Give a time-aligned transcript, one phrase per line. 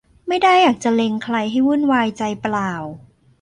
[0.27, 2.71] ไม่ได้อยากจะเล็งใครให้วุ่นวายใจเปล่า